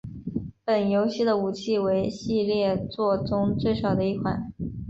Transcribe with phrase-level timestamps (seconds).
[0.65, 4.51] 本游戏的武器为系列作中最少的一款。